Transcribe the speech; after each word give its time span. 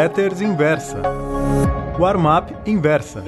Letters 0.00 0.40
Inversa. 0.40 1.02
Warm-up 1.98 2.54
Inversa. 2.64 3.22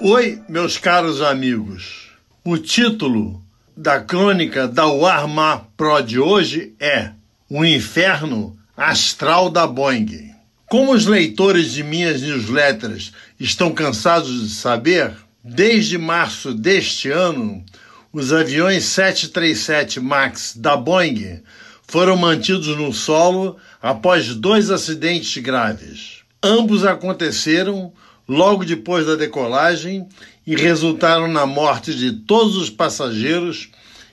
Oi, 0.00 0.40
meus 0.48 0.78
caros 0.78 1.20
amigos. 1.20 2.08
O 2.42 2.56
título 2.56 3.44
da 3.76 4.00
crônica 4.00 4.66
da 4.66 4.86
Warm-up 4.86 5.66
Pro 5.76 6.00
de 6.00 6.18
hoje 6.18 6.74
é 6.80 7.10
O 7.50 7.66
Inferno 7.66 8.56
Astral 8.74 9.50
da 9.50 9.66
Boeing. 9.66 10.34
Como 10.70 10.94
os 10.94 11.04
leitores 11.04 11.70
de 11.70 11.84
minhas 11.84 12.22
newsletters 12.22 13.12
estão 13.38 13.74
cansados 13.74 14.48
de 14.48 14.54
saber, 14.54 15.12
desde 15.44 15.98
março 15.98 16.54
deste 16.54 17.10
ano, 17.10 17.62
os 18.10 18.32
aviões 18.32 18.84
737 18.84 20.00
MAX 20.00 20.56
da 20.56 20.78
Boeing 20.78 21.42
foram 21.86 22.16
mantidos 22.16 22.68
no 22.68 22.92
solo 22.92 23.56
após 23.80 24.34
dois 24.34 24.70
acidentes 24.70 25.42
graves. 25.42 26.20
Ambos 26.42 26.84
aconteceram 26.84 27.92
logo 28.28 28.64
depois 28.64 29.06
da 29.06 29.14
decolagem 29.14 30.08
e 30.46 30.56
resultaram 30.56 31.28
na 31.28 31.46
morte 31.46 31.94
de 31.94 32.12
todos 32.12 32.56
os 32.56 32.70
passageiros 32.70 33.68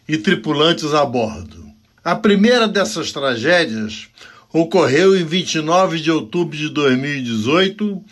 e 0.07 0.17
tripulantes 0.17 0.93
a 0.93 1.05
bordo. 1.05 1.65
A 2.03 2.15
primeira 2.15 2.67
dessas 2.67 3.11
tragédias 3.11 4.07
ocorreu 4.51 5.15
em 5.15 5.23
29 5.23 5.99
de 5.99 6.11
outubro 6.11 6.57
de 6.57 6.69
2018 6.69 8.03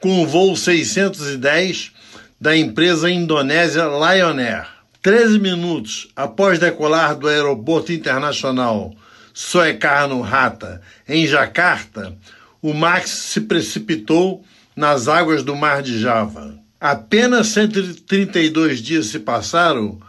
com 0.00 0.22
o 0.22 0.26
voo 0.26 0.56
610 0.56 1.92
da 2.40 2.56
empresa 2.56 3.10
indonésia 3.10 3.84
Lion 3.84 4.38
Air. 4.38 4.77
13 5.00 5.38
minutos 5.38 6.08
após 6.16 6.58
decolar 6.58 7.14
do 7.14 7.28
Aeroporto 7.28 7.92
Internacional 7.92 8.92
Soekarno-Hatta, 9.32 10.82
em 11.08 11.24
Jacarta, 11.24 12.16
o 12.60 12.74
Max 12.74 13.10
se 13.10 13.42
precipitou 13.42 14.44
nas 14.74 15.06
águas 15.06 15.44
do 15.44 15.54
Mar 15.54 15.82
de 15.82 16.00
Java. 16.00 16.58
Apenas 16.80 17.46
132 17.48 18.80
dias 18.80 19.06
se 19.06 19.20
passaram 19.20 20.00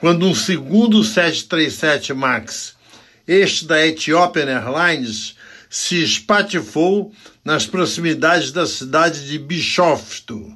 quando 0.00 0.26
um 0.26 0.34
segundo 0.34 1.04
737 1.04 2.12
MAX, 2.12 2.74
este 3.26 3.64
da 3.64 3.86
Ethiopian 3.86 4.48
Airlines, 4.48 5.36
se 5.70 6.02
espatifou 6.02 7.12
nas 7.44 7.66
proximidades 7.66 8.50
da 8.50 8.66
cidade 8.66 9.28
de 9.28 9.38
Bishoftu. 9.38 10.52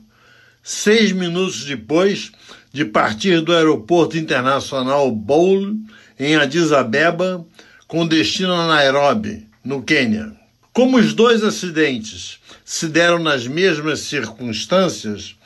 Seis 0.61 1.12
minutos 1.12 1.65
depois, 1.65 2.33
de 2.77 2.85
partir 2.85 3.41
do 3.41 3.55
Aeroporto 3.55 4.19
Internacional 4.19 5.11
Bole, 5.11 5.81
em 6.21 6.37
Addis 6.37 6.73
Abeba, 6.73 7.43
com 7.89 8.07
destino 8.07 8.53
a 8.53 8.67
Nairobi, 8.67 9.49
no 9.65 9.83
Quênia. 9.83 10.37
Como 10.75 10.99
os 10.99 11.15
dois 11.15 11.43
acidentes 11.43 12.39
se 12.67 12.87
deram 12.89 13.19
nas 13.19 13.47
mesmas 13.47 14.01
circunstâncias, 14.01 15.37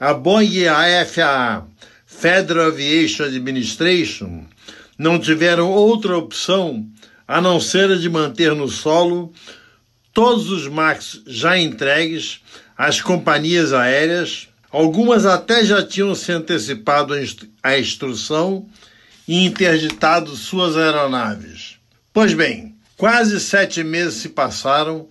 a 0.00 0.14
Boeing 0.14 0.50
e 0.50 0.66
a 0.66 1.04
FAA, 1.04 1.66
Federal 2.06 2.68
Aviation 2.68 3.24
Administration, 3.24 4.46
não 4.96 5.18
tiveram 5.18 5.70
outra 5.70 6.16
opção 6.16 6.88
a 7.26 7.38
não 7.38 7.60
ser 7.60 7.90
a 7.90 7.96
de 7.96 8.08
manter 8.08 8.54
no 8.54 8.66
solo 8.66 9.30
todos 10.14 10.50
os 10.50 10.66
MAX 10.66 11.20
já 11.26 11.58
entregues 11.58 12.40
às 12.78 12.98
companhias 12.98 13.74
aéreas 13.74 14.47
Algumas 14.70 15.24
até 15.24 15.64
já 15.64 15.84
tinham 15.84 16.14
se 16.14 16.30
antecipado 16.30 17.14
à 17.62 17.78
instrução 17.78 18.66
e 19.26 19.44
interditado 19.44 20.36
suas 20.36 20.76
aeronaves. 20.76 21.76
Pois 22.12 22.34
bem, 22.34 22.74
quase 22.96 23.40
sete 23.40 23.82
meses 23.82 24.14
se 24.14 24.28
passaram 24.28 25.08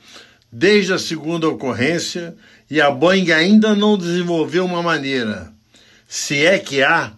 desde 0.52 0.94
a 0.94 1.00
segunda 1.00 1.48
ocorrência 1.48 2.36
e 2.70 2.80
a 2.80 2.92
Boeing 2.92 3.32
ainda 3.32 3.76
não 3.76 3.98
desenvolveu 3.98 4.66
uma 4.66 4.84
maneira, 4.84 5.52
se 6.08 6.46
é 6.46 6.60
que 6.60 6.84
há, 6.84 7.14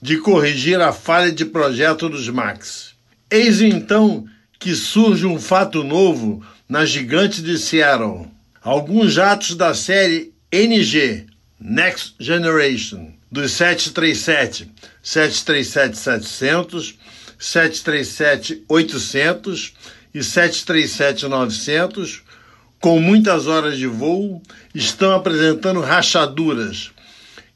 de 0.00 0.18
corrigir 0.18 0.80
a 0.80 0.92
falha 0.92 1.32
de 1.32 1.44
projeto 1.44 2.08
dos 2.08 2.28
MAX. 2.28 2.94
Eis 3.30 3.60
então 3.60 4.26
que 4.58 4.74
surge 4.74 5.26
um 5.26 5.38
fato 5.38 5.82
novo 5.82 6.44
na 6.68 6.84
gigante 6.84 7.42
de 7.42 7.58
Seattle. 7.58 8.26
Alguns 8.62 9.12
jatos 9.12 9.54
da 9.54 9.74
série 9.74 10.32
NG, 10.52 11.26
Next 11.66 12.16
Generation 12.20 13.14
dos 13.32 13.52
737, 13.52 14.70
737-700, 15.02 16.94
737-800 17.40 19.72
e 20.12 20.18
737-900, 20.18 22.20
com 22.78 23.00
muitas 23.00 23.46
horas 23.46 23.78
de 23.78 23.86
voo, 23.86 24.42
estão 24.74 25.12
apresentando 25.12 25.80
rachaduras 25.80 26.90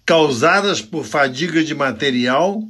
causadas 0.06 0.80
por 0.80 1.04
fadiga 1.04 1.62
de 1.62 1.74
material 1.74 2.66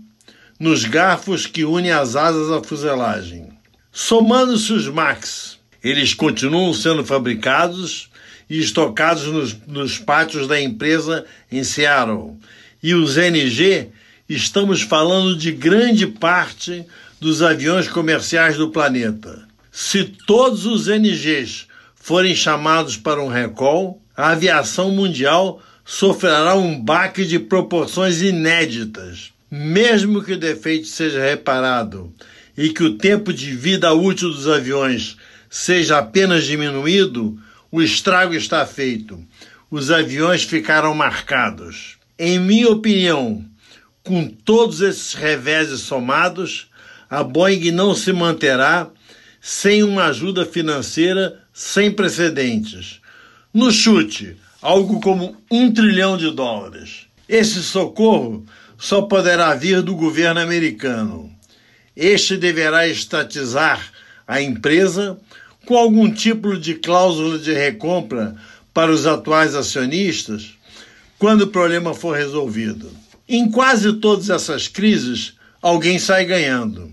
nos 0.59 0.85
garfos 0.85 1.47
que 1.47 1.65
unem 1.65 1.93
as 1.93 2.17
asas 2.17 2.51
à 2.51 2.61
fuselagem. 2.65 3.51
Somando-se 3.93 4.73
os 4.73 4.89
MAX, 4.89 5.57
eles 5.85 6.15
continuam 6.15 6.75
sendo 6.75 7.05
fabricados 7.05 8.08
e 8.49 8.59
estocados 8.59 9.25
nos, 9.27 9.57
nos 9.67 9.99
pátios 9.99 10.47
da 10.47 10.61
empresa 10.61 11.25
em 11.51 11.63
Seattle. 11.63 12.37
E 12.83 12.95
os 12.95 13.17
NG, 13.17 13.89
estamos 14.29 14.83
falando 14.83 15.37
de 15.37 15.53
grande 15.53 16.07
parte 16.07 16.85
dos 17.21 17.43
aviões 17.43 17.89
comerciais 17.89 18.57
do 18.57 18.71
planeta. 18.71 19.47
Se 19.71 20.05
todos 20.05 20.67
os 20.67 20.87
NGs 20.87 21.67
forem 21.95 22.35
chamados 22.35 22.97
para 22.97 23.23
um 23.23 23.29
recall, 23.29 24.01
a 24.17 24.31
aviação 24.31 24.91
mundial 24.91 25.63
sofrerá 25.85 26.55
um 26.55 26.81
baque 26.81 27.25
de 27.25 27.39
proporções 27.39 28.23
inéditas. 28.23 29.33
Mesmo 29.51 30.23
que 30.23 30.33
o 30.33 30.39
defeito 30.39 30.87
seja 30.87 31.23
reparado 31.23 32.13
e 32.57 32.71
que 32.71 32.83
o 32.83 32.95
tempo 32.95 33.33
de 33.33 33.53
vida 33.53 33.93
útil 33.95 34.31
dos 34.31 34.47
aviões 34.49 35.17
seja 35.49 35.99
apenas 35.99 36.45
diminuído, 36.45 37.39
o 37.71 37.83
estrago 37.83 38.35
está 38.35 38.65
feito. 38.67 39.23
Os 39.71 39.91
aviões 39.91 40.45
ficaram 40.45 40.95
marcados. 40.95 41.99
Em 42.19 42.39
minha 42.39 42.69
opinião, 42.69 43.45
com 44.03 44.27
todos 44.27 44.81
esses 44.81 45.13
reveses 45.13 45.81
somados, 45.81 46.71
a 47.11 47.23
Boeing 47.23 47.71
não 47.71 47.95
se 47.95 48.13
manterá 48.13 48.91
sem 49.41 49.83
uma 49.83 50.07
ajuda 50.07 50.45
financeira 50.45 51.41
sem 51.53 51.91
precedentes. 51.91 53.01
No 53.53 53.71
chute, 53.71 54.37
algo 54.61 55.01
como 55.01 55.37
um 55.51 55.73
trilhão 55.73 56.17
de 56.17 56.31
dólares. 56.31 57.07
Esse 57.29 57.63
socorro 57.63 58.45
só 58.79 59.03
poderá 59.03 59.55
vir 59.55 59.83
do 59.83 59.95
governo 59.95 60.41
americano. 60.41 61.31
Este 61.95 62.37
deverá 62.37 62.87
estatizar 62.87 63.93
a 64.27 64.41
empresa 64.41 65.19
com 65.69 65.77
algum 65.77 66.11
tipo 66.11 66.57
de 66.57 66.77
cláusula 66.77 67.39
de 67.39 67.53
recompra 67.53 68.35
para 68.73 68.91
os 68.91 69.07
atuais 69.07 69.55
acionistas 69.55 70.55
quando 71.19 71.43
o 71.43 71.49
problema 71.49 71.93
for 71.93 72.17
resolvido. 72.17 72.91
Em 73.29 73.51
quase 73.51 73.93
todas 73.93 74.31
essas 74.31 74.67
crises, 74.67 75.35
alguém 75.61 75.99
sai 75.99 76.25
ganhando. 76.25 76.91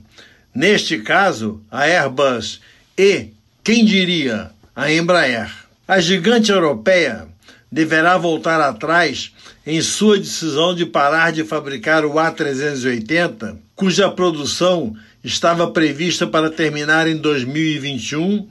Neste 0.54 0.98
caso, 0.98 1.62
a 1.72 1.84
Airbus 1.84 2.60
e, 2.98 3.30
quem 3.64 3.86
diria, 3.86 4.52
a 4.76 4.92
Embraer. 4.92 5.50
A 5.88 6.02
gigante 6.02 6.52
europeia 6.52 7.30
deverá 7.72 8.18
voltar 8.18 8.60
atrás 8.60 9.32
em 9.66 9.82
sua 9.82 10.20
decisão 10.20 10.76
de 10.76 10.86
parar 10.86 11.32
de 11.32 11.46
fabricar 11.46 12.04
o 12.04 12.16
A380, 12.16 13.56
cuja 13.74 14.12
produção 14.12 14.94
estava 15.26 15.72
prevista 15.72 16.28
para 16.28 16.52
terminar 16.52 17.08
em 17.08 17.18
2021, 17.18 18.48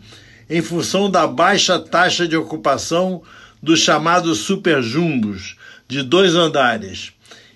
em 0.51 0.61
função 0.61 1.09
da 1.09 1.25
baixa 1.25 1.79
taxa 1.79 2.27
de 2.27 2.37
ocupação 2.37 3.23
dos 3.63 3.79
chamados 3.79 4.39
superjumbos, 4.39 5.57
de 5.87 6.03
dois 6.03 6.35
andares. 6.35 7.13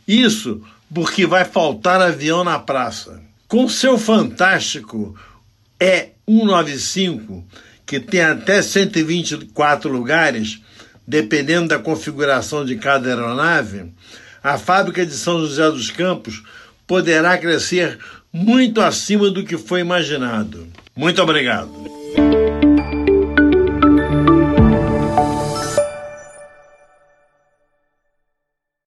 Isso 0.07 0.63
porque 0.95 1.27
vai 1.27 1.45
faltar 1.45 2.01
avião 2.01 2.45
na 2.45 2.61
praça. 2.61 3.21
Com 3.49 3.69
seu 3.69 3.99
fantástico 3.99 5.19
E195, 5.81 7.43
que 7.85 7.99
tem 7.99 8.21
até 8.21 8.63
124 8.63 9.91
lugares, 9.91 10.61
dependendo 11.07 11.69
da 11.69 11.79
configuração 11.79 12.65
de 12.65 12.77
cada 12.77 13.09
aeronave, 13.09 13.93
a 14.43 14.57
fábrica 14.57 15.05
de 15.05 15.13
São 15.13 15.41
José 15.41 15.69
dos 15.71 15.91
Campos 15.91 16.43
poderá 16.87 17.37
crescer 17.37 17.99
muito 18.33 18.81
acima 18.81 19.31
do 19.31 19.45
que 19.45 19.57
foi 19.57 19.81
imaginado. 19.81 20.67
Muito 20.95 21.23
obrigado. 21.23 21.88